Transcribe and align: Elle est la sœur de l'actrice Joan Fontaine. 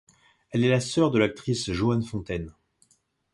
Elle 0.49 0.63
est 0.65 0.69
la 0.71 0.79
sœur 0.79 1.11
de 1.11 1.19
l'actrice 1.19 1.71
Joan 1.73 2.01
Fontaine. 2.01 2.51